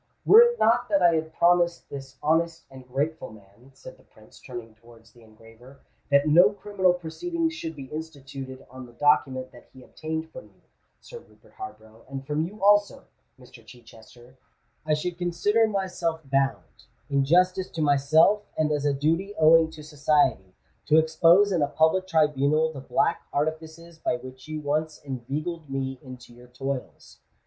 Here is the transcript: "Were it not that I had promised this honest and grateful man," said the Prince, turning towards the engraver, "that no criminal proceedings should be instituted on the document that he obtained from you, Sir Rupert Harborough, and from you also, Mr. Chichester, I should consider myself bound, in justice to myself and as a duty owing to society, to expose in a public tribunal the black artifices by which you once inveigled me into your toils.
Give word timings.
"Were 0.25 0.41
it 0.41 0.57
not 0.57 0.89
that 0.89 1.03
I 1.03 1.13
had 1.13 1.31
promised 1.31 1.87
this 1.87 2.17
honest 2.23 2.63
and 2.71 2.87
grateful 2.87 3.31
man," 3.31 3.69
said 3.75 3.97
the 3.99 4.03
Prince, 4.03 4.39
turning 4.41 4.73
towards 4.73 5.11
the 5.11 5.21
engraver, 5.21 5.79
"that 6.09 6.27
no 6.27 6.49
criminal 6.53 6.91
proceedings 6.91 7.53
should 7.53 7.75
be 7.75 7.83
instituted 7.85 8.65
on 8.71 8.87
the 8.87 8.93
document 8.93 9.51
that 9.51 9.69
he 9.71 9.83
obtained 9.83 10.31
from 10.31 10.45
you, 10.45 10.61
Sir 11.01 11.19
Rupert 11.19 11.53
Harborough, 11.53 12.03
and 12.09 12.25
from 12.25 12.41
you 12.47 12.63
also, 12.63 13.05
Mr. 13.39 13.63
Chichester, 13.63 14.39
I 14.87 14.95
should 14.95 15.19
consider 15.19 15.67
myself 15.67 16.21
bound, 16.25 16.87
in 17.07 17.23
justice 17.23 17.69
to 17.69 17.81
myself 17.83 18.41
and 18.57 18.71
as 18.71 18.85
a 18.85 18.95
duty 18.95 19.35
owing 19.37 19.69
to 19.69 19.83
society, 19.83 20.55
to 20.87 20.97
expose 20.97 21.51
in 21.51 21.61
a 21.61 21.67
public 21.67 22.07
tribunal 22.07 22.73
the 22.73 22.81
black 22.81 23.27
artifices 23.31 23.99
by 23.99 24.15
which 24.17 24.47
you 24.47 24.61
once 24.61 24.99
inveigled 25.03 25.69
me 25.69 25.99
into 26.01 26.33
your 26.33 26.47
toils. 26.47 27.19